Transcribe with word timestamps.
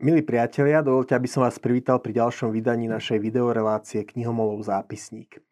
Milí 0.00 0.24
priatelia, 0.24 0.80
dovolte, 0.80 1.12
aby 1.12 1.28
som 1.28 1.44
vás 1.44 1.60
privítal 1.60 2.00
pri 2.00 2.16
ďalšom 2.16 2.56
vydaní 2.56 2.88
našej 2.88 3.20
videorelácie 3.20 4.08
Knihomolov 4.08 4.64
zápisník. 4.64 5.44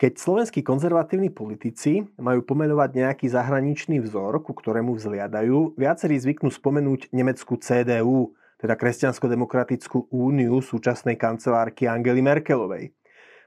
Keď 0.00 0.16
slovenskí 0.16 0.64
konzervatívni 0.64 1.28
politici 1.28 2.08
majú 2.16 2.40
pomenovať 2.40 2.96
nejaký 2.96 3.28
zahraničný 3.28 4.00
vzor, 4.00 4.40
ku 4.40 4.56
ktorému 4.56 4.96
vzliadajú, 4.96 5.76
viacerí 5.76 6.16
zvyknú 6.16 6.48
spomenúť 6.48 7.12
nemeckú 7.12 7.60
CDU, 7.60 8.32
teda 8.56 8.72
Kresťansko-demokratickú 8.80 10.08
úniu 10.08 10.64
súčasnej 10.64 11.20
kancelárky 11.20 11.84
Angely 11.84 12.24
Merkelovej. 12.24 12.96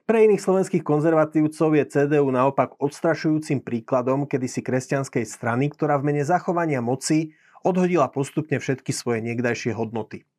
Pre 0.05 0.17
iných 0.21 0.45
slovenských 0.45 0.85
konzervatívcov 0.85 1.69
je 1.81 1.83
CDU 1.89 2.29
naopak 2.29 2.77
odstrašujúcim 2.77 3.65
príkladom 3.65 4.29
kedysi 4.29 4.61
kresťanskej 4.61 5.25
strany, 5.25 5.73
ktorá 5.73 5.97
v 5.97 6.13
mene 6.13 6.21
zachovania 6.21 6.77
moci 6.77 7.33
odhodila 7.65 8.05
postupne 8.13 8.61
všetky 8.61 8.93
svoje 8.93 9.25
niekdajšie 9.25 9.73
hodnoty. 9.73 10.29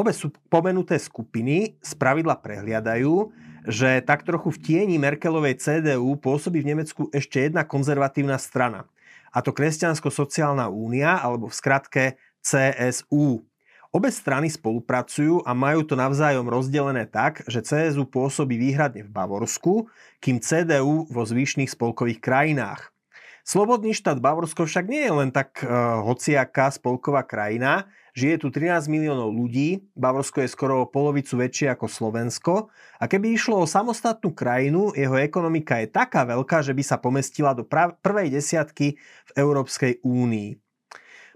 Obe 0.00 0.16
sú 0.16 0.32
pomenuté 0.48 0.96
skupiny 0.96 1.76
spravidla 1.84 2.40
prehliadajú, 2.40 3.36
že 3.68 4.00
tak 4.00 4.24
trochu 4.24 4.56
v 4.56 4.58
tieni 4.64 4.96
Merkelovej 4.96 5.60
CDU 5.60 6.16
pôsobí 6.16 6.64
v 6.64 6.72
Nemecku 6.72 7.12
ešte 7.12 7.44
jedna 7.44 7.68
konzervatívna 7.68 8.40
strana. 8.40 8.88
A 9.28 9.44
to 9.44 9.52
Kresťansko-sociálna 9.52 10.72
únia, 10.72 11.20
alebo 11.20 11.52
v 11.52 11.58
skratke 11.60 12.04
CSU. 12.40 13.44
Obe 13.92 14.08
strany 14.08 14.48
spolupracujú 14.48 15.44
a 15.44 15.52
majú 15.52 15.84
to 15.84 16.00
navzájom 16.00 16.48
rozdelené 16.48 17.04
tak, 17.04 17.44
že 17.44 17.60
CSU 17.60 18.08
pôsobí 18.08 18.56
výhradne 18.56 19.04
v 19.04 19.12
Bavorsku, 19.12 19.84
kým 20.24 20.40
CDU 20.40 21.04
vo 21.12 21.22
zvyšných 21.28 21.68
spolkových 21.68 22.24
krajinách. 22.24 22.88
Slobodný 23.44 23.92
štát 23.92 24.16
Bavorsko 24.16 24.64
však 24.64 24.88
nie 24.88 25.04
je 25.04 25.12
len 25.12 25.28
tak 25.28 25.60
uh, 25.60 26.00
hociaká 26.08 26.72
spolková 26.72 27.20
krajina, 27.20 27.84
Žije 28.10 28.42
tu 28.42 28.48
13 28.50 28.90
miliónov 28.90 29.30
ľudí, 29.30 29.86
Bavorsko 29.94 30.42
je 30.42 30.50
skoro 30.50 30.88
polovicu 30.90 31.38
väčšie 31.38 31.70
ako 31.70 31.86
Slovensko 31.86 32.54
a 32.98 33.04
keby 33.06 33.34
išlo 33.38 33.62
o 33.62 33.70
samostatnú 33.70 34.34
krajinu, 34.34 34.90
jeho 34.98 35.14
ekonomika 35.14 35.78
je 35.78 35.88
taká 35.94 36.26
veľká, 36.26 36.66
že 36.66 36.74
by 36.74 36.82
sa 36.82 36.98
pomestila 36.98 37.54
do 37.54 37.62
prvej 37.66 38.28
desiatky 38.34 38.98
v 38.98 39.30
Európskej 39.38 40.02
únii. 40.02 40.58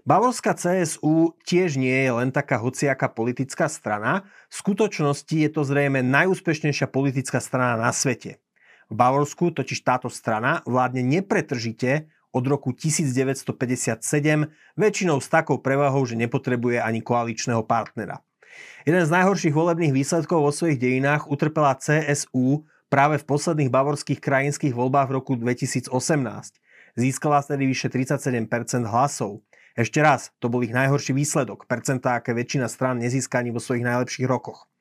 Bavorská 0.05 0.53
CSU 0.53 1.33
tiež 1.49 1.81
nie 1.81 2.05
je 2.05 2.11
len 2.13 2.29
taká 2.29 2.61
hociaká 2.61 3.09
politická 3.09 3.65
strana, 3.65 4.29
v 4.53 4.55
skutočnosti 4.61 5.33
je 5.33 5.49
to 5.49 5.65
zrejme 5.65 6.05
najúspešnejšia 6.05 6.85
politická 6.93 7.41
strana 7.41 7.73
na 7.73 7.89
svete. 7.89 8.37
V 8.85 8.93
Bavorsku 8.93 9.49
totiž 9.49 9.81
táto 9.81 10.13
strana 10.13 10.61
vládne 10.69 11.01
nepretržite 11.01 12.05
od 12.35 12.43
roku 12.43 12.75
1957, 12.75 14.03
väčšinou 14.75 15.23
s 15.23 15.31
takou 15.31 15.63
prevahou, 15.63 16.03
že 16.03 16.19
nepotrebuje 16.19 16.83
ani 16.83 16.99
koaličného 16.99 17.63
partnera. 17.63 18.19
Jeden 18.83 19.03
z 19.07 19.11
najhorších 19.11 19.55
volebných 19.55 19.95
výsledkov 19.95 20.43
vo 20.43 20.51
svojich 20.51 20.75
dejinách 20.75 21.31
utrpela 21.31 21.79
CSU 21.79 22.67
práve 22.91 23.15
v 23.17 23.25
posledných 23.27 23.71
bavorských 23.71 24.19
krajinských 24.19 24.75
voľbách 24.75 25.07
v 25.09 25.15
roku 25.15 25.33
2018. 25.39 25.89
Získala 26.95 27.39
tedy 27.43 27.67
vyše 27.67 27.87
37% 27.87 28.47
hlasov. 28.87 29.43
Ešte 29.75 29.99
raz, 29.99 30.31
to 30.39 30.47
bol 30.47 30.63
ich 30.63 30.71
najhorší 30.71 31.11
výsledok, 31.11 31.67
percentá, 31.67 32.19
aké 32.19 32.31
väčšina 32.31 32.71
strán 32.71 33.03
nezíska 33.03 33.43
ani 33.43 33.51
vo 33.51 33.59
svojich 33.59 33.83
najlepších 33.83 34.27
rokoch. 34.27 34.71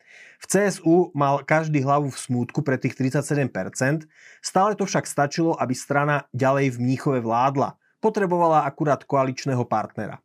V 0.42 0.44
CSU 0.44 1.08
mal 1.16 1.40
každý 1.40 1.80
hlavu 1.80 2.12
v 2.12 2.20
smútku 2.20 2.60
pre 2.60 2.76
tých 2.76 2.92
37%, 3.00 4.04
stále 4.44 4.76
to 4.76 4.84
však 4.84 5.08
stačilo, 5.08 5.56
aby 5.56 5.72
strana 5.72 6.28
ďalej 6.36 6.76
v 6.76 6.80
Mníchove 6.84 7.20
vládla. 7.24 7.80
Potrebovala 8.02 8.68
akurát 8.68 9.00
koaličného 9.08 9.64
partnera. 9.64 10.20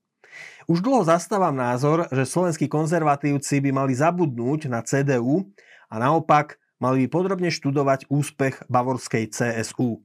Už 0.67 0.83
dlho 0.83 1.07
zastávam 1.07 1.55
názor, 1.55 2.05
že 2.11 2.27
slovenskí 2.27 2.67
konzervatívci 2.67 3.63
by 3.63 3.71
mali 3.71 3.95
zabudnúť 3.95 4.67
na 4.67 4.83
CDU 4.83 5.47
a 5.87 5.95
naopak 5.97 6.59
mali 6.77 7.07
by 7.07 7.07
podrobne 7.07 7.49
študovať 7.49 8.11
úspech 8.11 8.67
bavorskej 8.67 9.31
CSU. 9.31 10.03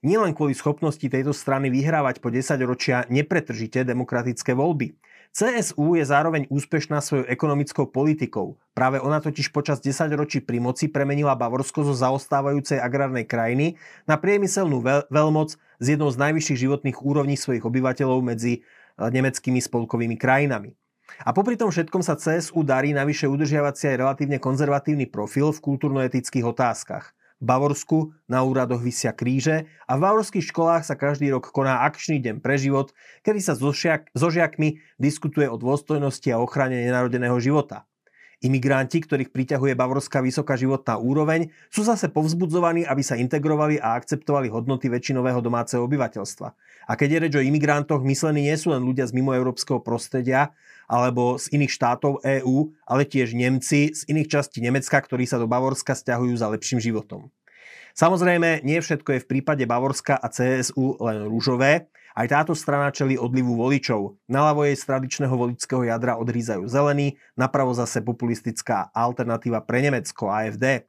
Nielen 0.00 0.32
kvôli 0.32 0.56
schopnosti 0.56 1.04
tejto 1.04 1.36
strany 1.36 1.68
vyhrávať 1.68 2.24
po 2.24 2.32
10 2.32 2.56
ročia 2.64 3.04
nepretržite 3.12 3.84
demokratické 3.84 4.56
voľby– 4.56 4.96
CSU 5.30 5.94
je 5.94 6.02
zároveň 6.02 6.50
úspešná 6.50 6.98
svojou 6.98 7.22
ekonomickou 7.30 7.86
politikou. 7.86 8.58
Práve 8.74 8.98
ona 8.98 9.22
totiž 9.22 9.54
počas 9.54 9.78
10 9.78 10.10
ročí 10.18 10.42
pri 10.42 10.58
moci 10.58 10.90
premenila 10.90 11.38
Bavorsko 11.38 11.86
zo 11.86 11.94
zaostávajúcej 11.94 12.82
agrárnej 12.82 13.30
krajiny 13.30 13.78
na 14.10 14.18
priemyselnú 14.18 14.82
veľ- 14.82 15.06
veľmoc 15.06 15.54
s 15.54 15.86
jednou 15.86 16.10
z 16.10 16.18
najvyšších 16.18 16.62
životných 16.66 16.98
úrovní 16.98 17.38
svojich 17.38 17.62
obyvateľov 17.62 18.26
medzi 18.26 18.58
e, 18.58 18.60
nemeckými 18.98 19.62
spolkovými 19.62 20.18
krajinami. 20.18 20.74
A 21.22 21.30
popri 21.30 21.54
tom 21.54 21.70
všetkom 21.70 22.02
sa 22.02 22.18
CSU 22.18 22.66
darí 22.66 22.90
navyše 22.90 23.30
udržiavať 23.30 23.74
si 23.78 23.84
aj 23.86 23.96
relatívne 24.02 24.42
konzervatívny 24.42 25.06
profil 25.06 25.54
v 25.54 25.62
kultúrno-etických 25.62 26.42
otázkach. 26.42 27.14
V 27.40 27.44
Bavorsku 27.48 28.12
na 28.28 28.44
úradoch 28.44 28.84
vysia 28.84 29.16
kríže 29.16 29.66
a 29.88 29.96
v 29.96 30.04
bavorských 30.04 30.44
školách 30.52 30.84
sa 30.84 30.94
každý 30.94 31.32
rok 31.32 31.48
koná 31.50 31.82
akčný 31.88 32.20
deň 32.20 32.44
pre 32.44 32.60
život, 32.60 32.92
kedy 33.24 33.40
sa 33.40 33.56
so, 33.56 33.72
žiak, 33.72 34.12
so 34.12 34.28
žiakmi 34.28 34.78
diskutuje 35.00 35.48
o 35.48 35.56
dôstojnosti 35.56 36.28
a 36.30 36.38
ochrane 36.38 36.78
nenarodeného 36.84 37.40
života. 37.42 37.89
Imigranti, 38.40 39.04
ktorých 39.04 39.36
priťahuje 39.36 39.76
bavorská 39.76 40.24
vysoká 40.24 40.56
životná 40.56 40.96
úroveň, 40.96 41.52
sú 41.68 41.84
zase 41.84 42.08
povzbudzovaní, 42.08 42.88
aby 42.88 43.04
sa 43.04 43.20
integrovali 43.20 43.76
a 43.76 44.00
akceptovali 44.00 44.48
hodnoty 44.48 44.88
väčšinového 44.88 45.44
domáceho 45.44 45.84
obyvateľstva. 45.84 46.48
A 46.88 46.92
keď 46.96 47.08
je 47.12 47.18
reč 47.20 47.32
o 47.36 47.44
imigrantoch, 47.44 48.00
myslení 48.00 48.48
nie 48.48 48.56
sú 48.56 48.72
len 48.72 48.80
ľudia 48.80 49.04
z 49.04 49.12
mimoeurópskeho 49.12 49.84
prostredia 49.84 50.56
alebo 50.88 51.36
z 51.36 51.52
iných 51.52 51.72
štátov 51.76 52.24
EÚ, 52.24 52.72
ale 52.88 53.04
tiež 53.04 53.36
Nemci 53.36 53.92
z 53.92 54.08
iných 54.08 54.32
častí 54.32 54.64
Nemecka, 54.64 54.96
ktorí 54.96 55.28
sa 55.28 55.36
do 55.36 55.44
Bavorska 55.44 55.92
stiahujú 55.92 56.32
za 56.40 56.48
lepším 56.48 56.80
životom. 56.80 57.28
Samozrejme, 57.92 58.64
nie 58.64 58.80
všetko 58.80 59.20
je 59.20 59.22
v 59.22 59.28
prípade 59.36 59.68
Bavorska 59.68 60.16
a 60.16 60.32
CSU 60.32 60.96
len 60.96 61.28
rúžové. 61.28 61.92
Aj 62.20 62.28
táto 62.28 62.52
strana 62.52 62.92
čeli 62.92 63.16
odlivu 63.16 63.56
voličov. 63.56 64.20
Naľavo 64.28 64.68
jej 64.68 64.76
z 64.76 64.84
tradičného 64.84 65.32
voličského 65.32 65.88
jadra 65.88 66.20
odrízajú 66.20 66.68
zelení, 66.68 67.16
napravo 67.32 67.72
zase 67.72 68.04
populistická 68.04 68.92
alternatíva 68.92 69.64
pre 69.64 69.80
Nemecko 69.80 70.28
AFD. 70.28 70.84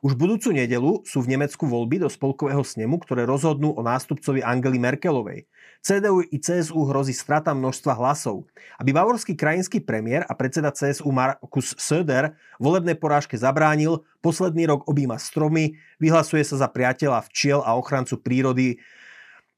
Už 0.00 0.16
budúcu 0.16 0.56
nedelu 0.56 1.04
sú 1.04 1.20
v 1.20 1.36
Nemecku 1.36 1.68
voľby 1.68 2.00
do 2.00 2.08
spolkového 2.08 2.64
snemu, 2.64 2.96
ktoré 3.04 3.28
rozhodnú 3.28 3.76
o 3.76 3.84
nástupcovi 3.84 4.40
Angely 4.40 4.80
Merkelovej. 4.80 5.44
CDU 5.84 6.24
i 6.24 6.40
CSU 6.40 6.88
hrozí 6.88 7.12
strata 7.12 7.52
množstva 7.52 8.00
hlasov. 8.00 8.48
Aby 8.80 8.96
bavorský 8.96 9.36
krajinský 9.36 9.84
premiér 9.84 10.24
a 10.24 10.32
predseda 10.32 10.72
CSU 10.72 11.12
Markus 11.12 11.76
Söder 11.76 12.32
volebnej 12.56 12.96
porážke 12.96 13.36
zabránil, 13.36 14.00
posledný 14.24 14.64
rok 14.72 14.88
objíma 14.88 15.20
stromy, 15.20 15.76
vyhlasuje 16.00 16.40
sa 16.48 16.64
za 16.64 16.68
priateľa 16.72 17.20
včiel 17.28 17.60
a 17.60 17.76
ochrancu 17.76 18.16
prírody. 18.16 18.80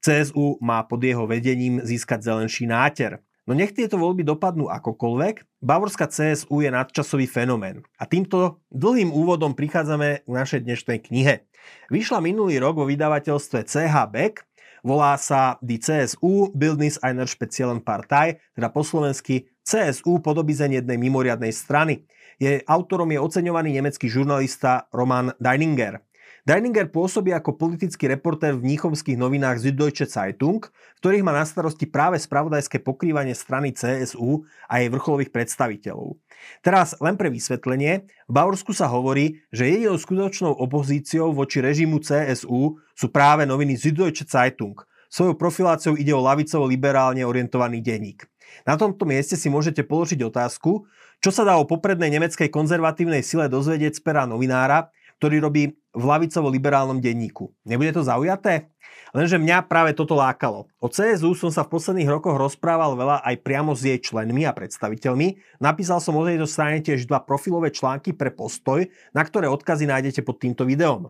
CSU 0.03 0.59
má 0.59 0.83
pod 0.83 0.99
jeho 0.99 1.23
vedením 1.23 1.79
získať 1.79 2.27
zelenší 2.27 2.67
náter. 2.67 3.23
No 3.47 3.55
nech 3.55 3.71
tieto 3.71 3.95
voľby 3.95 4.27
dopadnú 4.27 4.67
akokoľvek, 4.67 5.63
Bavorská 5.63 6.11
CSU 6.11 6.63
je 6.63 6.71
nadčasový 6.71 7.27
fenomén. 7.27 7.83
A 7.99 8.07
týmto 8.07 8.63
dlhým 8.71 9.11
úvodom 9.11 9.55
prichádzame 9.55 10.23
k 10.23 10.29
našej 10.29 10.63
dnešnej 10.63 10.99
knihe. 11.07 11.47
Vyšla 11.87 12.19
minulý 12.19 12.59
rok 12.59 12.79
vo 12.79 12.87
vydavateľstve 12.87 13.63
CH 13.63 13.95
Beck, 14.11 14.43
volá 14.83 15.15
sa 15.15 15.55
Die 15.63 15.79
CSU 15.79 16.51
Bildnis 16.51 16.99
einer 16.99 17.27
speziellen 17.27 17.79
Partei, 17.79 18.43
teda 18.55 18.71
po 18.71 18.83
slovensky 18.83 19.47
CSU 19.63 20.19
podobizeň 20.19 20.83
jednej 20.83 20.99
mimoriadnej 20.99 21.55
strany. 21.55 22.03
Jej 22.39 22.63
autorom 22.67 23.07
je 23.11 23.23
oceňovaný 23.23 23.79
nemecký 23.79 24.11
žurnalista 24.11 24.87
Roman 24.91 25.31
Deininger. 25.39 26.03
Deininger 26.43 26.91
pôsobí 26.91 27.31
ako 27.31 27.55
politický 27.55 28.11
reportér 28.11 28.59
v 28.59 28.75
níchovských 28.75 29.15
novinách 29.15 29.63
Süddeutsche 29.63 30.11
Zeitung, 30.11 30.59
v 30.59 30.99
ktorých 30.99 31.23
má 31.23 31.31
na 31.31 31.47
starosti 31.47 31.87
práve 31.87 32.19
spravodajské 32.19 32.83
pokrývanie 32.83 33.31
strany 33.31 33.71
CSU 33.71 34.43
a 34.67 34.83
jej 34.83 34.91
vrcholových 34.91 35.31
predstaviteľov. 35.31 36.19
Teraz 36.59 36.99
len 36.99 37.15
pre 37.15 37.31
vysvetlenie, 37.31 38.11
v 38.27 38.33
Bavorsku 38.35 38.75
sa 38.75 38.91
hovorí, 38.91 39.39
že 39.55 39.71
jedinou 39.71 39.95
skutočnou 39.95 40.51
opozíciou 40.59 41.31
voči 41.31 41.63
režimu 41.63 42.03
CSU 42.03 42.75
sú 42.91 43.07
práve 43.07 43.47
noviny 43.47 43.79
Süddeutsche 43.79 44.27
Zeitung. 44.27 44.75
Svojou 45.07 45.39
profiláciou 45.39 45.95
ide 45.95 46.11
o 46.11 46.19
lavicovo-liberálne 46.19 47.23
orientovaný 47.23 47.79
denník. 47.79 48.27
Na 48.67 48.75
tomto 48.75 49.07
mieste 49.07 49.39
si 49.39 49.47
môžete 49.47 49.87
položiť 49.87 50.19
otázku, 50.27 50.91
čo 51.23 51.31
sa 51.31 51.47
dá 51.47 51.55
o 51.55 51.63
poprednej 51.63 52.11
nemeckej 52.11 52.51
konzervatívnej 52.51 53.23
sile 53.23 53.47
dozvedieť 53.47 53.95
z 53.95 54.01
pera 54.03 54.27
novinára, 54.27 54.91
ktorý 55.23 55.39
robí 55.39 55.71
v 55.95 56.03
lavicovo-liberálnom 56.03 56.99
denníku. 56.99 57.47
Nebude 57.63 57.95
to 57.95 58.03
zaujaté? 58.03 58.67
Lenže 59.15 59.39
mňa 59.39 59.71
práve 59.71 59.95
toto 59.95 60.19
lákalo. 60.19 60.67
O 60.83 60.91
CSU 60.91 61.31
som 61.31 61.47
sa 61.47 61.63
v 61.63 61.79
posledných 61.79 62.11
rokoch 62.11 62.35
rozprával 62.35 62.99
veľa 62.99 63.23
aj 63.23 63.39
priamo 63.39 63.71
s 63.71 63.87
jej 63.87 63.95
členmi 64.03 64.43
a 64.43 64.51
predstaviteľmi. 64.51 65.39
Napísal 65.63 66.03
som 66.03 66.19
o 66.19 66.27
tejto 66.27 66.43
strane 66.43 66.83
tiež 66.83 67.07
dva 67.07 67.23
profilové 67.23 67.71
články 67.71 68.11
pre 68.11 68.35
postoj, 68.35 68.83
na 69.15 69.23
ktoré 69.23 69.47
odkazy 69.47 69.87
nájdete 69.87 70.27
pod 70.27 70.43
týmto 70.43 70.67
videom. 70.67 71.07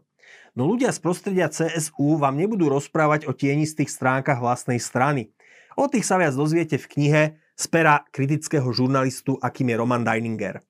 No 0.53 0.69
ľudia 0.69 0.93
z 0.93 1.01
prostredia 1.01 1.49
CSU 1.49 2.21
vám 2.21 2.37
nebudú 2.37 2.69
rozprávať 2.69 3.25
o 3.25 3.33
tienistých 3.33 3.89
stránkach 3.89 4.37
vlastnej 4.37 4.77
strany. 4.77 5.33
O 5.73 5.89
tých 5.89 6.05
sa 6.05 6.21
viac 6.21 6.37
dozviete 6.37 6.77
v 6.77 6.85
knihe 6.85 7.21
z 7.57 7.65
pera 7.65 8.05
kritického 8.13 8.69
žurnalistu, 8.69 9.41
akým 9.41 9.73
je 9.73 9.75
Roman 9.81 10.05
Deininger. 10.05 10.61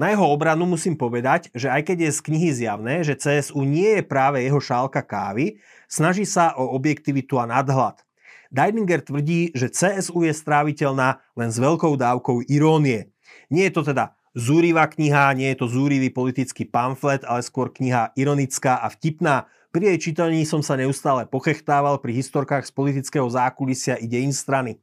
Na 0.00 0.16
jeho 0.16 0.32
obranu 0.32 0.64
musím 0.64 0.96
povedať, 0.96 1.52
že 1.52 1.68
aj 1.68 1.92
keď 1.92 2.08
je 2.08 2.16
z 2.16 2.20
knihy 2.24 2.50
zjavné, 2.56 3.04
že 3.04 3.20
CSU 3.20 3.68
nie 3.68 4.00
je 4.00 4.02
práve 4.08 4.40
jeho 4.40 4.56
šálka 4.56 5.04
kávy, 5.04 5.60
snaží 5.92 6.24
sa 6.24 6.56
o 6.56 6.72
objektivitu 6.72 7.36
a 7.36 7.44
nadhľad. 7.44 8.00
Deininger 8.48 9.04
tvrdí, 9.04 9.52
že 9.52 9.68
CSU 9.68 10.24
je 10.24 10.32
stráviteľná 10.32 11.20
len 11.36 11.52
s 11.52 11.60
veľkou 11.60 12.00
dávkou 12.00 12.48
irónie. 12.48 13.12
Nie 13.52 13.68
je 13.68 13.76
to 13.76 13.92
teda 13.92 14.16
zúrivá 14.32 14.88
kniha, 14.88 15.36
nie 15.36 15.52
je 15.52 15.60
to 15.60 15.68
zúrivý 15.68 16.08
politický 16.08 16.64
pamflet, 16.64 17.20
ale 17.28 17.44
skôr 17.44 17.68
kniha 17.68 18.16
ironická 18.16 18.80
a 18.80 18.88
vtipná. 18.88 19.52
Pri 19.68 19.84
jej 19.84 20.10
čítaní 20.10 20.48
som 20.48 20.64
sa 20.64 20.80
neustále 20.80 21.28
pochechtával 21.28 22.00
pri 22.00 22.16
historkách 22.16 22.64
z 22.64 22.72
politického 22.72 23.28
zákulisia 23.28 24.00
i 24.00 24.08
dejín 24.08 24.32
strany. 24.32 24.80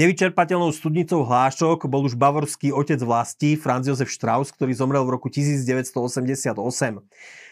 Nevyčerpateľnou 0.00 0.72
studnicou 0.72 1.28
hlášok 1.28 1.84
bol 1.84 2.08
už 2.08 2.16
bavorský 2.16 2.72
otec 2.72 2.96
vlasti 3.04 3.52
Franz 3.52 3.84
Josef 3.84 4.08
Strauss, 4.08 4.48
ktorý 4.48 4.72
zomrel 4.72 5.04
v 5.04 5.12
roku 5.12 5.28
1988. 5.28 6.56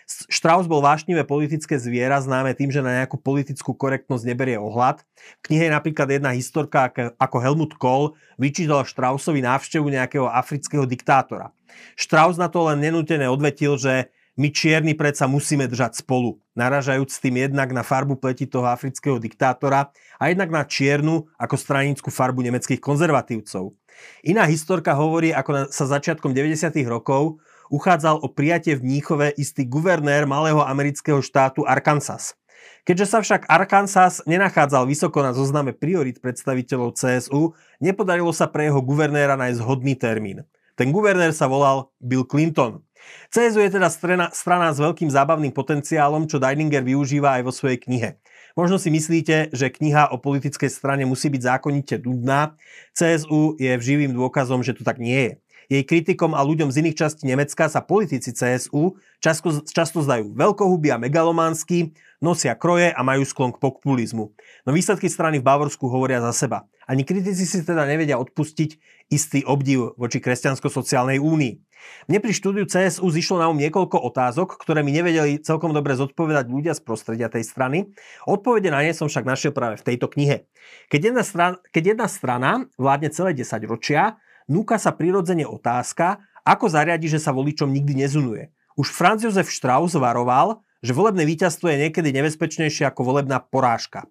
Strauss 0.09 0.65
bol 0.65 0.81
vášnivé 0.81 1.29
politické 1.29 1.77
zviera, 1.77 2.17
známe 2.17 2.57
tým, 2.57 2.73
že 2.73 2.81
na 2.81 3.05
nejakú 3.05 3.21
politickú 3.21 3.77
korektnosť 3.77 4.25
neberie 4.25 4.57
ohľad. 4.57 5.05
V 5.45 5.53
knihe 5.53 5.69
je 5.69 5.77
napríklad 5.77 6.09
jedna 6.09 6.33
historka, 6.33 6.89
ako 7.21 7.37
Helmut 7.37 7.77
Kohl 7.77 8.17
vyčítal 8.41 8.81
Straussovi 8.89 9.45
návštevu 9.45 9.85
nejakého 9.85 10.25
afrického 10.25 10.89
diktátora. 10.89 11.53
Strauss 12.01 12.41
na 12.41 12.49
to 12.49 12.65
len 12.65 12.81
nenútené 12.81 13.29
odvetil, 13.29 13.77
že 13.77 14.09
my 14.39 14.55
čierni 14.55 14.95
predsa 14.95 15.27
musíme 15.27 15.67
držať 15.67 16.07
spolu, 16.07 16.39
naražajúc 16.55 17.11
tým 17.19 17.43
jednak 17.43 17.75
na 17.75 17.83
farbu 17.83 18.15
pleti 18.23 18.47
toho 18.47 18.71
afrického 18.71 19.19
diktátora 19.19 19.91
a 20.15 20.25
jednak 20.31 20.55
na 20.55 20.63
čiernu 20.63 21.27
ako 21.35 21.59
stranickú 21.59 22.15
farbu 22.15 22.47
nemeckých 22.47 22.79
konzervatívcov. 22.79 23.75
Iná 24.23 24.47
historka 24.47 24.95
hovorí, 24.95 25.35
ako 25.35 25.67
sa 25.75 25.91
začiatkom 25.91 26.31
90. 26.31 26.71
rokov 26.87 27.43
uchádzal 27.67 28.23
o 28.23 28.31
prijatie 28.31 28.79
v 28.79 28.87
Mníchove 28.87 29.35
istý 29.35 29.67
guvernér 29.67 30.25
malého 30.25 30.63
amerického 30.63 31.19
štátu 31.19 31.67
Arkansas. 31.67 32.39
Keďže 32.87 33.07
sa 33.11 33.19
však 33.21 33.51
Arkansas 33.51 34.25
nenachádzal 34.25 34.89
vysoko 34.89 35.21
na 35.21 35.37
zozname 35.37 35.77
priorit 35.77 36.23
predstaviteľov 36.23 36.97
CSU, 36.97 37.53
nepodarilo 37.83 38.33
sa 38.33 38.49
pre 38.49 38.71
jeho 38.71 38.81
guvernéra 38.81 39.37
nájsť 39.37 39.61
hodný 39.61 39.99
termín. 39.99 40.47
Ten 40.79 40.95
guvernér 40.95 41.35
sa 41.35 41.51
volal 41.51 41.91
Bill 41.99 42.23
Clinton. 42.23 42.81
CSU 43.29 43.61
je 43.61 43.71
teda 43.77 43.89
strana, 43.93 44.27
strana 44.33 44.73
s 44.73 44.79
veľkým 44.81 45.13
zábavným 45.13 45.53
potenciálom, 45.53 46.27
čo 46.27 46.41
Deininger 46.41 46.81
využíva 46.81 47.39
aj 47.39 47.43
vo 47.45 47.53
svojej 47.53 47.79
knihe. 47.81 48.19
Možno 48.59 48.81
si 48.81 48.91
myslíte, 48.91 49.55
že 49.55 49.71
kniha 49.71 50.11
o 50.11 50.19
politickej 50.19 50.67
strane 50.67 51.07
musí 51.07 51.31
byť 51.31 51.43
zákonite 51.47 51.95
dudná. 52.03 52.59
CSU 52.91 53.55
je 53.55 53.71
živým 53.79 54.11
dôkazom, 54.11 54.67
že 54.67 54.75
to 54.75 54.83
tak 54.83 54.99
nie 54.99 55.31
je. 55.31 55.33
Jej 55.69 55.85
kritikom 55.85 56.33
a 56.33 56.41
ľuďom 56.41 56.73
z 56.73 56.81
iných 56.81 56.97
častí 56.97 57.29
Nemecka 57.29 57.69
sa 57.69 57.85
politici 57.85 58.33
CSU 58.33 58.97
často, 59.21 59.61
často 59.69 60.01
zdajú 60.01 60.33
veľkohuby 60.33 60.89
a 60.89 60.97
megalománsky, 60.97 61.93
nosia 62.25 62.57
kroje 62.57 62.89
a 62.89 63.01
majú 63.05 63.21
sklon 63.29 63.53
k 63.53 63.61
populizmu. 63.61 64.33
No 64.65 64.71
výsledky 64.73 65.13
strany 65.13 65.45
v 65.45 65.47
Bavorsku 65.47 65.85
hovoria 65.93 66.25
za 66.25 66.33
seba. 66.33 66.65
Ani 66.89 67.05
kritici 67.05 67.45
si 67.45 67.61
teda 67.61 67.85
nevedia 67.85 68.17
odpustiť 68.17 68.81
istý 69.13 69.45
obdiv 69.45 69.93
voči 70.01 70.25
kresťansko-sociálnej 70.25 71.21
únii. 71.21 71.68
Mne 72.09 72.19
pri 72.25 72.33
štúdiu 72.33 72.65
CSU 72.65 73.05
zišlo 73.05 73.37
na 73.43 73.47
um 73.51 73.59
niekoľko 73.59 74.01
otázok, 74.01 74.57
ktoré 74.61 74.81
mi 74.81 74.95
nevedeli 74.95 75.43
celkom 75.43 75.75
dobre 75.77 75.95
zodpovedať 75.99 76.47
ľudia 76.49 76.73
z 76.73 76.83
prostredia 76.83 77.29
tej 77.29 77.45
strany. 77.45 77.93
Odpovede 78.25 78.73
na 78.73 78.81
ne 78.81 78.97
som 78.97 79.11
však 79.11 79.29
našiel 79.29 79.53
práve 79.53 79.77
v 79.79 79.87
tejto 79.87 80.09
knihe. 80.09 80.49
Keď 80.89 81.01
jedna, 81.13 81.25
strana, 81.27 81.57
keď 81.71 81.83
jedna 81.97 82.07
strana 82.09 82.51
vládne 82.81 83.13
celé 83.13 83.37
10 83.37 83.65
ročia, 83.69 84.17
núka 84.49 84.81
sa 84.81 84.97
prirodzene 84.97 85.45
otázka, 85.45 86.23
ako 86.49 86.73
zariadi, 86.73 87.13
že 87.13 87.21
sa 87.21 87.37
voličom 87.37 87.69
nikdy 87.69 88.09
nezunuje. 88.09 88.49
Už 88.79 88.95
Franz 88.95 89.27
Josef 89.27 89.53
Strauss 89.53 89.99
varoval, 89.99 90.65
že 90.81 90.95
volebné 90.95 91.27
víťazstvo 91.27 91.67
je 91.69 91.83
niekedy 91.89 92.15
nebezpečnejšie 92.15 92.87
ako 92.87 93.03
volebná 93.03 93.43
porážka. 93.43 94.07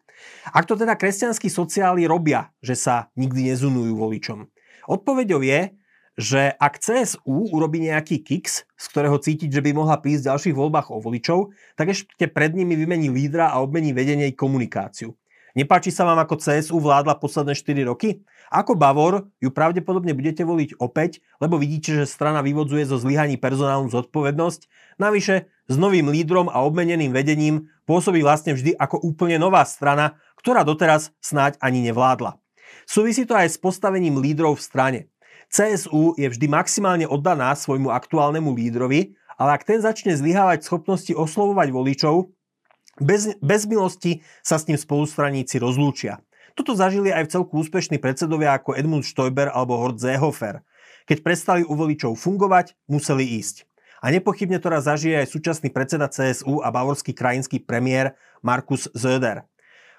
Ak 0.52 0.68
to 0.68 0.76
teda 0.76 1.00
kresťanskí 1.00 1.48
sociáli 1.48 2.04
robia, 2.04 2.52
že 2.60 2.76
sa 2.76 3.08
nikdy 3.16 3.54
nezunujú 3.54 3.96
voličom. 3.96 4.52
Odpovedou 4.92 5.40
je, 5.44 5.72
že 6.18 6.50
ak 6.58 6.82
CSU 6.82 7.54
urobí 7.54 7.78
nejaký 7.86 8.26
kiks, 8.26 8.66
z 8.66 8.86
ktorého 8.90 9.22
cítiť, 9.22 9.54
že 9.54 9.62
by 9.62 9.72
mohla 9.78 10.02
prísť 10.02 10.26
v 10.26 10.30
ďalších 10.34 10.56
voľbách 10.58 10.90
o 10.90 10.98
voličov, 10.98 11.54
tak 11.78 11.94
ešte 11.94 12.26
pred 12.26 12.58
nimi 12.58 12.74
vymení 12.74 13.14
lídra 13.14 13.54
a 13.54 13.62
obmení 13.62 13.94
vedenie 13.94 14.26
i 14.26 14.34
komunikáciu. 14.34 15.14
Nepáči 15.58 15.90
sa 15.90 16.06
vám, 16.06 16.22
ako 16.22 16.38
CSU 16.38 16.78
vládla 16.78 17.18
posledné 17.18 17.58
4 17.58 17.90
roky? 17.90 18.22
Ako 18.54 18.78
Bavor 18.78 19.26
ju 19.42 19.50
pravdepodobne 19.50 20.14
budete 20.14 20.46
voliť 20.46 20.78
opäť, 20.78 21.22
lebo 21.42 21.58
vidíte, 21.58 21.98
že 21.98 22.06
strana 22.06 22.46
vyvodzuje 22.46 22.86
zo 22.86 23.02
zlyhaní 23.02 23.42
personálnu 23.42 23.90
zodpovednosť. 23.90 24.70
Navyše, 25.02 25.50
s 25.50 25.76
novým 25.76 26.14
lídrom 26.14 26.46
a 26.46 26.62
obmeneným 26.62 27.10
vedením 27.10 27.74
pôsobí 27.90 28.22
vlastne 28.22 28.54
vždy 28.54 28.78
ako 28.78 29.02
úplne 29.02 29.42
nová 29.42 29.66
strana, 29.66 30.22
ktorá 30.38 30.62
doteraz 30.62 31.10
snáď 31.26 31.58
ani 31.58 31.82
nevládla. 31.90 32.38
Súvisí 32.86 33.26
to 33.26 33.34
aj 33.34 33.52
s 33.52 33.58
postavením 33.58 34.22
lídrov 34.22 34.62
v 34.62 34.64
strane. 34.64 35.00
CSU 35.48 36.14
je 36.20 36.28
vždy 36.28 36.46
maximálne 36.52 37.08
oddaná 37.08 37.56
svojmu 37.56 37.90
aktuálnemu 37.92 38.52
lídrovi, 38.52 39.16
ale 39.38 39.50
ak 39.56 39.64
ten 39.64 39.80
začne 39.80 40.18
zlyhávať 40.18 40.66
schopnosti 40.66 41.14
oslovovať 41.14 41.70
voličov, 41.72 42.34
bez, 42.98 43.38
bez 43.40 43.70
milosti 43.70 44.26
sa 44.42 44.58
s 44.58 44.66
ním 44.66 44.76
spolustraníci 44.76 45.62
rozlúčia. 45.62 46.18
Toto 46.58 46.74
zažili 46.74 47.14
aj 47.14 47.30
v 47.30 47.32
celku 47.38 47.54
úspešní 47.62 48.02
predsedovia 48.02 48.58
ako 48.58 48.74
Edmund 48.74 49.06
Stoiber 49.06 49.54
alebo 49.54 49.78
Hort 49.78 50.02
Seehofer. 50.02 50.66
Keď 51.06 51.18
prestali 51.22 51.62
u 51.62 51.78
voličov 51.78 52.18
fungovať, 52.18 52.74
museli 52.90 53.38
ísť. 53.38 53.70
A 54.02 54.10
nepochybne 54.10 54.58
to 54.58 54.74
raz 54.74 54.90
zažije 54.90 55.22
aj 55.22 55.30
súčasný 55.30 55.70
predseda 55.70 56.10
CSU 56.10 56.66
a 56.66 56.74
bavorský 56.74 57.14
krajinský 57.14 57.62
premiér 57.62 58.18
Markus 58.42 58.90
Söder. 58.98 59.46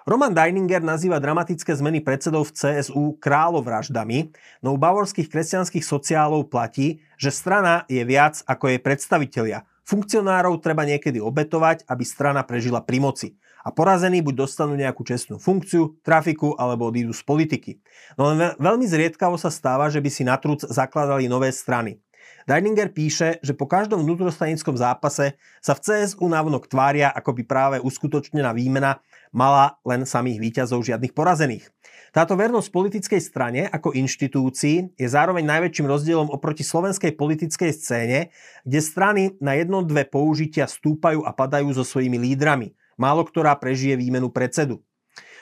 Roman 0.09 0.33
Deininger 0.33 0.81
nazýva 0.81 1.21
dramatické 1.21 1.69
zmeny 1.77 2.01
predsedov 2.01 2.49
v 2.49 2.57
CSU 2.57 3.21
kráľovraždami, 3.21 4.33
no 4.65 4.73
u 4.73 4.81
bavorských 4.81 5.29
kresťanských 5.29 5.85
sociálov 5.85 6.49
platí, 6.49 7.05
že 7.21 7.29
strana 7.29 7.85
je 7.93 8.01
viac 8.09 8.41
ako 8.49 8.73
jej 8.73 8.81
predstavitelia– 8.81 9.61
Funkcionárov 9.89 10.61
treba 10.61 10.85
niekedy 10.85 11.17
obetovať, 11.17 11.89
aby 11.89 12.05
strana 12.05 12.45
prežila 12.45 12.85
pri 12.85 13.01
moci. 13.01 13.29
A 13.65 13.73
porazení 13.73 14.21
buď 14.21 14.45
dostanú 14.45 14.77
nejakú 14.77 15.01
čestnú 15.01 15.41
funkciu, 15.41 15.97
trafiku 16.05 16.53
alebo 16.61 16.93
odídu 16.93 17.17
z 17.17 17.25
politiky. 17.25 17.81
No 18.21 18.29
len 18.29 18.53
veľmi 18.61 18.85
zriedkavo 18.85 19.41
sa 19.41 19.49
stáva, 19.49 19.89
že 19.89 20.05
by 20.05 20.11
si 20.13 20.29
na 20.29 20.37
trúc 20.37 20.61
zakladali 20.61 21.25
nové 21.25 21.49
strany. 21.57 22.05
Deininger 22.45 22.93
píše, 22.93 23.41
že 23.41 23.57
po 23.57 23.65
každom 23.65 24.05
vnútrostanickom 24.05 24.77
zápase 24.77 25.41
sa 25.65 25.73
v 25.73 25.81
CSU 25.81 26.29
návonok 26.29 26.69
tvária, 26.69 27.09
ako 27.09 27.41
by 27.41 27.43
práve 27.49 27.77
uskutočnená 27.81 28.53
výmena 28.53 29.01
mala 29.33 29.81
len 29.85 30.05
samých 30.05 30.39
výťazov, 30.41 30.85
žiadnych 30.85 31.13
porazených. 31.13 31.69
Táto 32.09 32.41
vernosť 32.41 32.73
politickej 32.73 33.21
strane 33.21 33.61
ako 33.69 33.93
inštitúcii 33.93 34.97
je 34.97 35.09
zároveň 35.09 35.45
najväčším 35.45 35.87
rozdielom 35.87 36.33
oproti 36.33 36.65
slovenskej 36.65 37.13
politickej 37.13 37.71
scéne, 37.77 38.33
kde 38.65 38.81
strany 38.81 39.23
na 39.45 39.61
jedno 39.61 39.85
dve 39.85 40.09
použitia 40.09 40.65
stúpajú 40.65 41.21
a 41.29 41.37
padajú 41.37 41.69
so 41.77 41.85
svojimi 41.85 42.17
lídrami. 42.17 42.73
Málo 42.97 43.23
ktorá 43.29 43.55
prežije 43.61 43.95
výmenu 44.01 44.33
predsedu. 44.33 44.81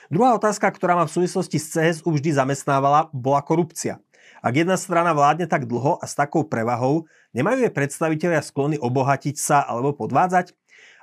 Druhá 0.07 0.35
otázka, 0.35 0.71
ktorá 0.71 0.95
ma 0.95 1.07
v 1.07 1.15
súvislosti 1.19 1.59
s 1.59 1.75
CSU 1.75 2.15
vždy 2.15 2.35
zamestnávala, 2.39 3.11
bola 3.11 3.43
korupcia. 3.43 3.99
Ak 4.39 4.53
jedna 4.53 4.77
strana 4.77 5.11
vládne 5.17 5.49
tak 5.49 5.65
dlho 5.65 5.97
a 5.97 6.05
s 6.05 6.13
takou 6.13 6.45
prevahou, 6.45 7.09
nemajú 7.33 7.65
jej 7.65 7.73
predstavitelia 7.73 8.43
sklony 8.43 8.77
obohatiť 8.77 9.35
sa 9.35 9.65
alebo 9.65 9.97
podvádzať? 9.97 10.53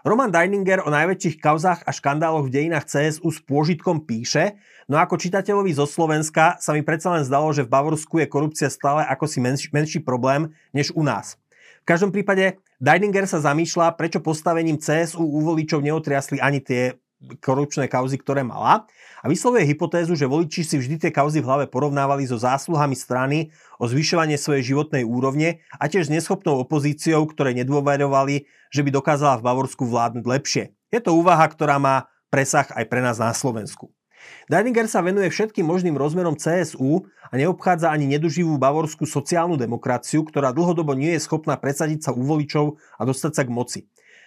Roman 0.04 0.28
Deininger 0.28 0.84
o 0.84 0.92
najväčších 0.92 1.40
kauzách 1.40 1.80
a 1.88 1.90
škandáloch 1.90 2.44
v 2.44 2.52
dejinách 2.52 2.84
CSU 2.84 3.24
s 3.24 3.40
pôžitkom 3.40 4.04
píše, 4.04 4.60
no 4.84 5.00
ako 5.00 5.16
čitateľovi 5.16 5.72
zo 5.72 5.88
Slovenska 5.88 6.60
sa 6.60 6.76
mi 6.76 6.84
predsa 6.84 7.08
len 7.16 7.24
zdalo, 7.24 7.48
že 7.56 7.64
v 7.64 7.72
Bavorsku 7.72 8.20
je 8.20 8.28
korupcia 8.28 8.68
stále 8.68 9.00
ako 9.08 9.24
si 9.24 9.40
menší, 9.40 9.72
menší 9.72 10.04
problém 10.04 10.52
než 10.76 10.92
u 10.92 11.00
nás. 11.00 11.40
V 11.80 11.88
každom 11.88 12.12
prípade 12.12 12.60
Deininger 12.84 13.24
sa 13.24 13.40
zamýšľa, 13.40 13.96
prečo 13.96 14.20
postavením 14.20 14.76
CSU 14.76 15.24
u 15.24 15.40
voličov 15.40 15.80
neotriasli 15.80 16.36
ani 16.36 16.60
tie 16.60 17.00
korupčné 17.40 17.88
kauzy, 17.88 18.20
ktoré 18.20 18.44
mala 18.46 18.88
a 19.20 19.26
vyslovuje 19.26 19.64
hypotézu, 19.64 20.12
že 20.12 20.28
voliči 20.28 20.60
si 20.60 20.76
vždy 20.76 21.00
tie 21.00 21.10
kauzy 21.10 21.40
v 21.40 21.48
hlave 21.48 21.64
porovnávali 21.68 22.28
so 22.28 22.36
zásluhami 22.36 22.92
strany 22.92 23.48
o 23.80 23.88
zvyšovanie 23.88 24.36
svojej 24.36 24.74
životnej 24.74 25.02
úrovne 25.08 25.64
a 25.80 25.88
tiež 25.88 26.08
s 26.08 26.14
neschopnou 26.14 26.60
opozíciou, 26.60 27.24
ktoré 27.30 27.56
nedôverovali, 27.56 28.44
že 28.68 28.80
by 28.84 28.90
dokázala 28.92 29.40
v 29.40 29.46
Bavorsku 29.48 29.88
vládnuť 29.88 30.24
lepšie. 30.28 30.64
Je 30.92 31.00
to 31.00 31.16
úvaha, 31.16 31.48
ktorá 31.48 31.80
má 31.80 32.12
presah 32.28 32.68
aj 32.76 32.84
pre 32.90 33.00
nás 33.00 33.16
na 33.16 33.32
Slovensku. 33.32 33.94
Deininger 34.48 34.88
sa 34.88 35.00
venuje 35.00 35.28
všetkým 35.32 35.64
možným 35.64 35.96
rozmerom 35.96 36.36
CSU 36.36 37.08
a 37.28 37.34
neobchádza 37.36 37.88
ani 37.88 38.08
neduživú 38.08 38.56
bavorskú 38.60 39.08
sociálnu 39.08 39.56
demokraciu, 39.56 40.24
ktorá 40.24 40.52
dlhodobo 40.52 40.92
nie 40.92 41.16
je 41.16 41.24
schopná 41.24 41.56
presadiť 41.56 42.08
sa 42.08 42.10
u 42.12 42.20
voličov 42.24 42.76
a 43.00 43.02
dostať 43.08 43.32
sa 43.32 43.42
k 43.44 43.50
moci. 43.52 43.80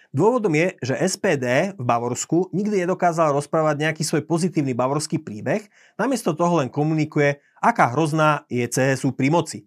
Dôvodom 0.08 0.56
je, 0.56 0.72
že 0.80 0.96
SPD 1.04 1.76
v 1.76 1.84
Bavorsku 1.84 2.48
nikdy 2.56 2.88
nedokázal 2.88 3.28
rozprávať 3.36 3.76
nejaký 3.84 4.02
svoj 4.08 4.24
pozitívny 4.24 4.72
bavorský 4.72 5.20
príbeh, 5.20 5.68
namiesto 6.00 6.32
toho 6.32 6.64
len 6.64 6.72
komunikuje, 6.72 7.44
aká 7.60 7.92
hrozná 7.92 8.48
je 8.48 8.64
CSU 8.64 9.12
pri 9.12 9.28
moci. 9.28 9.58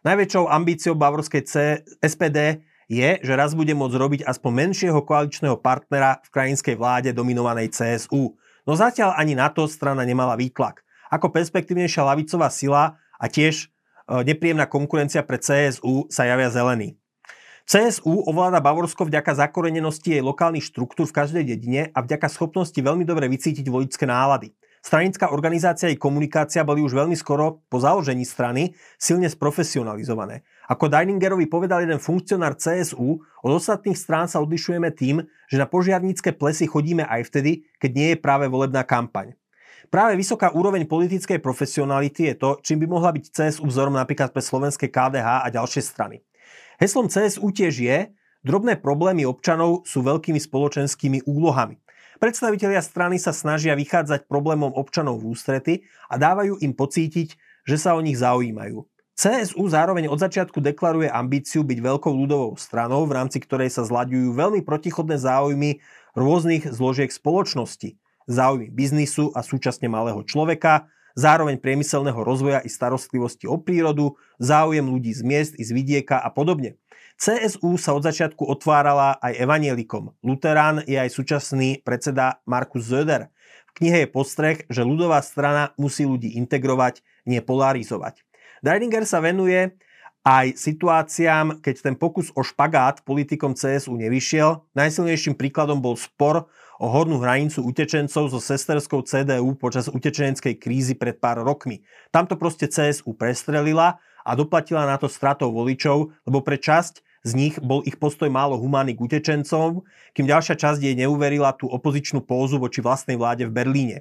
Najväčšou 0.00 0.48
ambíciou 0.48 0.96
bavorskej 0.96 1.42
C- 1.44 1.84
SPD 2.00 2.64
je, 2.88 3.20
že 3.20 3.32
raz 3.36 3.52
bude 3.52 3.76
môcť 3.76 3.96
robiť 4.00 4.20
aspoň 4.24 4.52
menšieho 4.64 5.00
koaličného 5.04 5.60
partnera 5.60 6.24
v 6.24 6.28
krajinskej 6.32 6.74
vláde 6.80 7.12
dominovanej 7.12 7.76
CSU. 7.76 8.32
No 8.64 8.72
zatiaľ 8.72 9.12
ani 9.20 9.36
na 9.36 9.52
to 9.52 9.68
strana 9.68 10.08
nemala 10.08 10.40
výtlak. 10.40 10.80
Ako 11.12 11.28
perspektívnejšia 11.28 12.00
lavicová 12.00 12.48
sila 12.48 12.96
a 13.20 13.28
tiež 13.28 13.68
e, 13.68 14.24
nepríjemná 14.24 14.64
konkurencia 14.64 15.20
pre 15.20 15.36
CSU 15.36 16.08
sa 16.08 16.24
javia 16.24 16.48
zelení. 16.48 16.96
CSU 17.62 18.26
ovláda 18.26 18.58
Bavorsko 18.58 19.06
vďaka 19.06 19.38
zakorenenosti 19.38 20.18
jej 20.18 20.22
lokálnych 20.22 20.66
štruktúr 20.66 21.06
v 21.06 21.16
každej 21.16 21.44
dedine 21.46 21.88
a 21.94 22.02
vďaka 22.02 22.26
schopnosti 22.26 22.74
veľmi 22.74 23.06
dobre 23.06 23.30
vycítiť 23.30 23.66
voličské 23.70 24.04
nálady. 24.04 24.50
Stranická 24.82 25.30
organizácia 25.30 25.86
i 25.86 25.94
komunikácia 25.94 26.66
boli 26.66 26.82
už 26.82 26.98
veľmi 26.98 27.14
skoro 27.14 27.62
po 27.70 27.78
založení 27.78 28.26
strany 28.26 28.74
silne 28.98 29.30
sprofesionalizované. 29.30 30.42
Ako 30.66 30.90
Deiningerovi 30.90 31.46
povedal 31.46 31.86
jeden 31.86 32.02
funkcionár 32.02 32.58
CSU, 32.58 33.22
od 33.22 33.52
ostatných 33.54 33.94
strán 33.94 34.26
sa 34.26 34.42
odlišujeme 34.42 34.90
tým, 34.90 35.22
že 35.46 35.56
na 35.62 35.70
požiarnícke 35.70 36.34
plesy 36.34 36.66
chodíme 36.66 37.06
aj 37.06 37.30
vtedy, 37.30 37.62
keď 37.78 37.90
nie 37.94 38.08
je 38.10 38.18
práve 38.18 38.50
volebná 38.50 38.82
kampaň. 38.82 39.38
Práve 39.86 40.18
vysoká 40.18 40.50
úroveň 40.50 40.82
politickej 40.90 41.38
profesionality 41.38 42.32
je 42.32 42.34
to, 42.34 42.50
čím 42.66 42.82
by 42.82 42.86
mohla 42.90 43.14
byť 43.14 43.24
CSU 43.28 43.70
vzorom 43.70 43.94
napríklad 43.94 44.34
pre 44.34 44.42
slovenské 44.42 44.90
KDH 44.90 45.46
a 45.46 45.48
ďalšie 45.52 45.82
strany. 45.84 46.26
Heslom 46.82 47.06
CSU 47.06 47.54
tiež 47.54 47.78
je, 47.78 48.10
drobné 48.42 48.74
problémy 48.74 49.22
občanov 49.22 49.86
sú 49.86 50.02
veľkými 50.02 50.42
spoločenskými 50.42 51.30
úlohami. 51.30 51.78
Predstavitelia 52.18 52.82
strany 52.82 53.22
sa 53.22 53.30
snažia 53.30 53.78
vychádzať 53.78 54.26
problémom 54.26 54.74
občanov 54.74 55.22
v 55.22 55.30
ústrety 55.30 55.74
a 56.10 56.18
dávajú 56.18 56.58
im 56.58 56.74
pocítiť, 56.74 57.38
že 57.62 57.76
sa 57.78 57.94
o 57.94 58.02
nich 58.02 58.18
zaujímajú. 58.18 58.82
CSU 59.14 59.62
zároveň 59.70 60.10
od 60.10 60.18
začiatku 60.18 60.58
deklaruje 60.58 61.06
ambíciu 61.06 61.62
byť 61.62 61.78
veľkou 61.78 62.10
ľudovou 62.10 62.58
stranou, 62.58 63.06
v 63.06 63.14
rámci 63.14 63.38
ktorej 63.38 63.70
sa 63.70 63.86
zlaďujú 63.86 64.34
veľmi 64.34 64.66
protichodné 64.66 65.22
záujmy 65.22 65.78
rôznych 66.18 66.66
zložiek 66.66 67.14
spoločnosti. 67.14 67.94
Záujmy 68.26 68.74
biznisu 68.74 69.30
a 69.38 69.46
súčasne 69.46 69.86
malého 69.86 70.26
človeka, 70.26 70.90
zároveň 71.18 71.60
priemyselného 71.60 72.18
rozvoja 72.20 72.60
i 72.64 72.70
starostlivosti 72.70 73.48
o 73.48 73.60
prírodu, 73.60 74.16
záujem 74.40 74.84
ľudí 74.84 75.12
z 75.12 75.22
miest 75.22 75.52
i 75.56 75.62
z 75.64 75.70
vidieka 75.72 76.18
a 76.18 76.28
podobne. 76.32 76.80
CSU 77.20 77.78
sa 77.78 77.94
od 77.94 78.02
začiatku 78.02 78.42
otvárala 78.42 79.14
aj 79.22 79.38
evanielikom. 79.38 80.10
Luterán 80.26 80.82
je 80.88 80.98
aj 80.98 81.12
súčasný 81.12 81.78
predseda 81.84 82.42
Markus 82.50 82.90
Söder. 82.90 83.30
V 83.70 83.78
knihe 83.78 84.04
je 84.04 84.08
postreh, 84.10 84.58
že 84.66 84.82
ľudová 84.82 85.22
strana 85.22 85.70
musí 85.78 86.02
ľudí 86.02 86.34
integrovať, 86.34 87.04
nie 87.30 87.38
polarizovať. 87.38 88.26
Deininger 88.66 89.06
sa 89.06 89.22
venuje 89.22 89.74
aj 90.22 90.54
situáciám, 90.54 91.58
keď 91.58 91.74
ten 91.90 91.94
pokus 91.98 92.30
o 92.38 92.46
špagát 92.46 93.02
politikom 93.02 93.58
CSU 93.58 93.98
nevyšiel. 93.98 94.62
Najsilnejším 94.78 95.34
príkladom 95.34 95.82
bol 95.82 95.98
spor 95.98 96.46
o 96.78 96.86
hornú 96.86 97.18
hranicu 97.18 97.62
utečencov 97.66 98.30
so 98.30 98.38
sesterskou 98.38 99.02
CDU 99.02 99.58
počas 99.58 99.90
utečeneckej 99.90 100.62
krízy 100.62 100.94
pred 100.94 101.18
pár 101.18 101.42
rokmi. 101.42 101.82
Tamto 102.14 102.38
proste 102.38 102.70
CSU 102.70 103.18
prestrelila 103.18 103.98
a 104.22 104.30
doplatila 104.38 104.86
na 104.86 104.94
to 104.94 105.10
stratou 105.10 105.50
voličov, 105.50 106.14
lebo 106.22 106.38
pre 106.42 106.54
časť 106.54 107.02
z 107.22 107.32
nich 107.38 107.54
bol 107.58 107.82
ich 107.82 107.98
postoj 107.98 108.30
málo 108.30 108.58
humánny 108.58 108.94
k 108.94 109.02
utečencom, 109.02 109.82
kým 110.14 110.26
ďalšia 110.26 110.54
časť 110.58 110.78
jej 110.82 110.94
neuverila 110.98 111.54
tú 111.54 111.66
opozičnú 111.70 112.22
pózu 112.22 112.62
voči 112.62 112.82
vlastnej 112.82 113.18
vláde 113.18 113.46
v 113.46 113.54
Berlíne. 113.54 113.96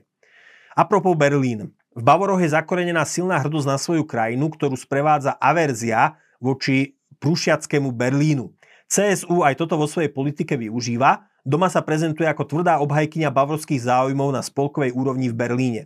A 0.78 0.86
propos 0.86 1.18
Berlín. 1.18 1.74
V 1.92 2.02
Bavoroch 2.08 2.40
je 2.40 2.56
zakorenená 2.56 3.04
silná 3.04 3.36
hrdosť 3.44 3.68
na 3.68 3.76
svoju 3.76 4.08
krajinu, 4.08 4.48
ktorú 4.48 4.80
sprevádza 4.80 5.36
averzia 5.36 6.16
voči 6.40 6.96
prúšiackému 7.20 7.92
Berlínu. 7.92 8.48
CSU 8.88 9.44
aj 9.44 9.60
toto 9.60 9.76
vo 9.76 9.88
svojej 9.88 10.12
politike 10.12 10.56
využíva 10.56 11.32
Doma 11.42 11.74
sa 11.74 11.82
prezentuje 11.82 12.30
ako 12.30 12.46
tvrdá 12.46 12.78
obhajkyňa 12.86 13.34
bavorských 13.34 13.82
záujmov 13.82 14.30
na 14.30 14.46
spolkovej 14.46 14.94
úrovni 14.94 15.34
v 15.34 15.36
Berlíne. 15.42 15.82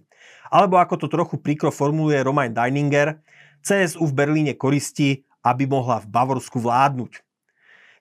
Alebo 0.51 0.75
ako 0.75 0.99
to 0.99 1.07
trochu 1.07 1.39
príkro 1.39 1.71
formuluje 1.71 2.19
Romain 2.19 2.51
Deininger, 2.51 3.23
CSU 3.63 4.03
v 4.03 4.13
Berlíne 4.13 4.53
koristí, 4.59 5.23
aby 5.47 5.63
mohla 5.63 6.03
v 6.03 6.11
Bavorsku 6.11 6.59
vládnuť. 6.59 7.23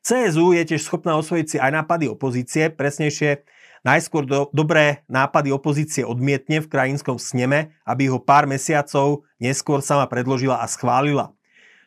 CSU 0.02 0.52
je 0.52 0.62
tiež 0.66 0.82
schopná 0.82 1.14
osvojiť 1.16 1.46
si 1.46 1.56
aj 1.62 1.70
nápady 1.80 2.10
opozície, 2.10 2.68
presnejšie 2.74 3.46
najskôr 3.84 4.24
do, 4.24 4.48
dobré 4.50 5.04
nápady 5.06 5.52
opozície 5.52 6.02
odmietne 6.02 6.64
v 6.64 6.70
krajinskom 6.72 7.20
sneme, 7.20 7.76
aby 7.84 8.08
ho 8.08 8.18
pár 8.18 8.48
mesiacov 8.48 9.28
neskôr 9.36 9.84
sama 9.84 10.08
predložila 10.08 10.58
a 10.58 10.66
schválila. 10.66 11.36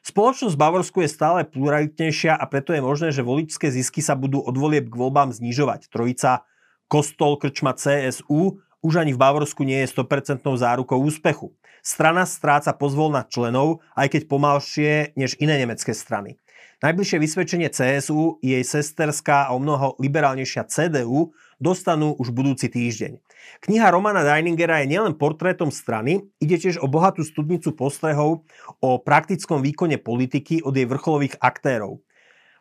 Spoločnosť 0.08 0.56
v 0.56 0.64
Bavorsku 0.64 1.04
je 1.04 1.12
stále 1.12 1.44
pluralitnejšia 1.44 2.38
a 2.38 2.46
preto 2.48 2.72
je 2.72 2.80
možné, 2.80 3.12
že 3.12 3.26
voličské 3.26 3.68
zisky 3.68 4.00
sa 4.00 4.16
budú 4.16 4.40
od 4.40 4.56
volieb 4.56 4.88
k 4.88 4.96
voľbám 4.96 5.36
znižovať. 5.36 5.92
Trojica 5.92 6.48
Kostol, 6.88 7.36
Krčma, 7.36 7.76
CSU 7.76 8.64
už 8.80 9.04
ani 9.04 9.12
v 9.12 9.20
Bavorsku 9.20 9.68
nie 9.68 9.84
je 9.84 9.92
100% 9.92 10.48
zárukou 10.48 10.96
úspechu. 10.96 11.52
Strana 11.84 12.24
stráca 12.24 12.72
pozvol 12.72 13.12
na 13.12 13.28
členov, 13.28 13.84
aj 14.00 14.16
keď 14.16 14.22
pomalšie 14.32 14.92
než 15.20 15.36
iné 15.44 15.60
nemecké 15.60 15.92
strany. 15.92 16.40
Najbližšie 16.78 17.18
vysvedčenie 17.18 17.70
CSU, 17.74 18.38
jej 18.46 18.62
sesterská 18.62 19.50
a 19.50 19.54
o 19.54 19.60
mnoho 19.60 19.98
liberálnejšia 19.98 20.70
CDU 20.70 21.34
dostanú 21.58 22.14
už 22.22 22.30
budúci 22.30 22.70
týždeň. 22.70 23.18
Kniha 23.66 23.90
Romana 23.90 24.22
Deiningera 24.22 24.86
je 24.86 24.94
nielen 24.94 25.18
portrétom 25.18 25.74
strany, 25.74 26.30
ide 26.38 26.62
tiež 26.62 26.78
o 26.78 26.86
bohatú 26.86 27.26
studnicu 27.26 27.74
postrehov 27.74 28.46
o 28.78 28.90
praktickom 29.02 29.66
výkone 29.66 29.98
politiky 29.98 30.62
od 30.62 30.78
jej 30.78 30.86
vrcholových 30.86 31.42
aktérov. 31.42 31.98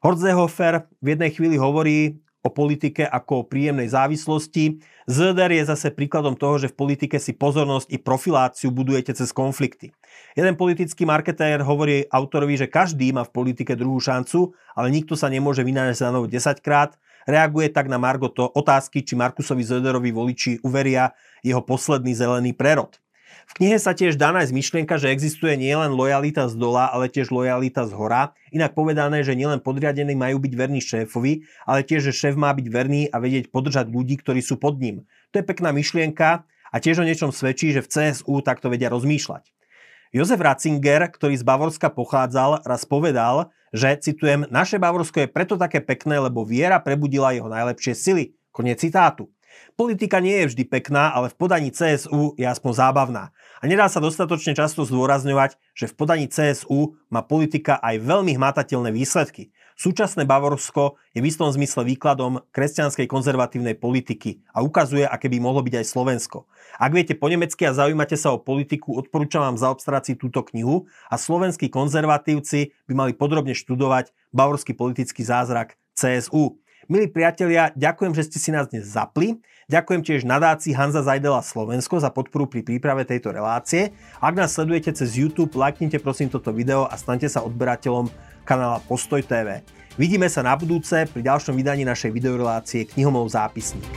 Horzehofer 0.01 0.89
v 1.05 1.07
jednej 1.13 1.31
chvíli 1.37 1.57
hovorí 1.61 2.21
o 2.47 2.55
politike 2.55 3.03
ako 3.03 3.43
o 3.43 3.47
príjemnej 3.51 3.91
závislosti. 3.91 4.79
Zöder 5.11 5.51
je 5.51 5.67
zase 5.67 5.91
príkladom 5.91 6.39
toho, 6.39 6.63
že 6.63 6.71
v 6.71 6.79
politike 6.79 7.19
si 7.19 7.35
pozornosť 7.35 7.91
i 7.91 7.99
profiláciu 7.99 8.71
budujete 8.71 9.19
cez 9.19 9.35
konflikty. 9.35 9.91
Jeden 10.39 10.55
politický 10.55 11.03
marketér 11.03 11.67
hovorí 11.67 12.07
autorovi, 12.07 12.55
že 12.55 12.71
každý 12.71 13.11
má 13.11 13.27
v 13.27 13.35
politike 13.35 13.75
druhú 13.75 13.99
šancu, 13.99 14.55
ale 14.79 14.95
nikto 14.95 15.19
sa 15.19 15.27
nemôže 15.27 15.67
vynájsť 15.67 15.99
za 15.99 16.09
novo 16.15 16.31
10 16.31 16.63
krát 16.63 16.95
reaguje 17.27 17.69
tak 17.69 17.91
na 17.91 17.99
Margo 17.99 18.31
to 18.31 18.47
otázky, 18.47 19.03
či 19.03 19.19
Markusovi 19.19 19.67
Zöderovi 19.67 20.15
voliči 20.15 20.63
uveria 20.63 21.11
jeho 21.43 21.61
posledný 21.61 22.15
zelený 22.15 22.55
prerod. 22.55 22.97
V 23.45 23.53
knihe 23.61 23.77
sa 23.77 23.93
tiež 23.93 24.17
dá 24.17 24.33
nájsť 24.33 24.53
myšlienka, 24.57 24.97
že 24.97 25.13
existuje 25.13 25.55
nielen 25.61 25.93
lojalita 25.93 26.49
z 26.49 26.57
dola, 26.57 26.89
ale 26.89 27.13
tiež 27.13 27.29
lojalita 27.29 27.85
z 27.85 27.93
hora. 27.93 28.33
Inak 28.49 28.73
povedané, 28.73 29.21
že 29.21 29.37
nielen 29.37 29.61
podriadení 29.61 30.17
majú 30.17 30.41
byť 30.41 30.53
verní 30.57 30.81
šéfovi, 30.81 31.45
ale 31.69 31.85
tiež, 31.85 32.09
že 32.09 32.17
šéf 32.17 32.35
má 32.41 32.51
byť 32.57 32.67
verný 32.73 33.13
a 33.13 33.21
vedieť 33.21 33.53
podržať 33.53 33.93
ľudí, 33.93 34.17
ktorí 34.17 34.41
sú 34.41 34.57
pod 34.57 34.81
ním. 34.81 35.05
To 35.37 35.41
je 35.41 35.45
pekná 35.45 35.71
myšlienka 35.77 36.49
a 36.49 36.77
tiež 36.81 37.05
o 37.05 37.09
niečom 37.09 37.31
svedčí, 37.31 37.77
že 37.77 37.85
v 37.85 37.91
CSU 37.93 38.41
takto 38.41 38.73
vedia 38.73 38.89
rozmýšľať. 38.89 39.53
Jozef 40.17 40.41
Ratzinger, 40.41 41.13
ktorý 41.13 41.37
z 41.37 41.45
Bavorska 41.45 41.93
pochádzal, 41.93 42.65
raz 42.65 42.89
povedal, 42.89 43.53
že, 43.75 43.99
citujem, 44.01 44.49
naše 44.49 44.81
Bavorsko 44.81 45.27
je 45.27 45.29
preto 45.29 45.61
také 45.61 45.85
pekné, 45.85 46.17
lebo 46.17 46.47
viera 46.47 46.81
prebudila 46.81 47.37
jeho 47.37 47.51
najlepšie 47.51 47.93
sily. 47.93 48.25
Konec 48.49 48.81
citátu. 48.81 49.29
Politika 49.77 50.25
nie 50.25 50.45
je 50.45 50.57
vždy 50.57 50.65
pekná, 50.69 51.13
ale 51.13 51.29
v 51.29 51.37
podaní 51.37 51.69
CSU 51.69 52.33
je 52.41 52.49
aspoň 52.49 52.73
zábavná. 52.73 53.35
A 53.61 53.65
nedá 53.65 53.89
sa 53.89 54.01
dostatočne 54.01 54.57
často 54.57 54.85
zdôrazňovať, 54.89 55.61
že 55.77 55.89
v 55.89 55.97
podaní 55.97 56.27
CSU 56.29 56.97
má 57.13 57.21
politika 57.21 57.77
aj 57.81 58.01
veľmi 58.01 58.37
hmatateľné 58.37 58.93
výsledky. 58.93 59.53
Súčasné 59.77 60.25
Bavorsko 60.25 60.97
je 61.13 61.21
v 61.21 61.29
istom 61.29 61.53
zmysle 61.53 61.85
výkladom 61.85 62.41
kresťanskej 62.49 63.05
konzervatívnej 63.05 63.77
politiky 63.77 64.41
a 64.57 64.65
ukazuje, 64.65 65.05
aké 65.05 65.29
by 65.29 65.37
mohlo 65.37 65.61
byť 65.61 65.85
aj 65.85 65.87
Slovensko. 65.93 66.49
Ak 66.81 66.97
viete 66.97 67.13
po 67.13 67.29
nemecky 67.29 67.69
a 67.69 67.77
zaujímate 67.77 68.17
sa 68.17 68.33
o 68.33 68.41
politiku, 68.41 68.97
odporúčam 68.97 69.45
vám 69.45 69.61
zaobstarať 69.61 70.03
si 70.09 70.13
túto 70.17 70.41
knihu 70.49 70.89
a 71.13 71.21
slovenskí 71.21 71.69
konzervatívci 71.69 72.73
by 72.89 72.95
mali 72.97 73.13
podrobne 73.13 73.53
študovať 73.53 74.17
bavorský 74.33 74.73
politický 74.73 75.21
zázrak 75.21 75.77
CSU. 75.93 76.57
Milí 76.87 77.11
priatelia, 77.11 77.75
ďakujem, 77.75 78.15
že 78.15 78.31
ste 78.31 78.39
si 78.39 78.51
nás 78.55 78.71
dnes 78.71 78.87
zapli. 78.87 79.43
Ďakujem 79.67 80.07
tiež 80.07 80.21
nadácii 80.23 80.71
Hanza 80.71 81.03
Zajdela 81.03 81.43
Slovensko 81.43 81.99
za 81.99 82.15
podporu 82.15 82.47
pri 82.47 82.63
príprave 82.63 83.03
tejto 83.03 83.35
relácie. 83.35 83.91
Ak 84.23 84.39
nás 84.39 84.55
sledujete 84.55 84.95
cez 84.95 85.19
YouTube, 85.19 85.59
lajknite 85.59 85.99
prosím 85.99 86.31
toto 86.31 86.55
video 86.55 86.87
a 86.87 86.95
stante 86.95 87.27
sa 87.27 87.43
odberateľom 87.43 88.07
kanála 88.47 88.79
Postoj 88.87 89.19
TV. 89.27 89.67
Vidíme 89.99 90.31
sa 90.31 90.47
na 90.47 90.55
budúce 90.55 91.11
pri 91.11 91.27
ďalšom 91.27 91.59
vydaní 91.59 91.83
našej 91.83 92.15
videorelácie 92.15 92.87
Knihomov 92.87 93.35
zápisník. 93.35 93.91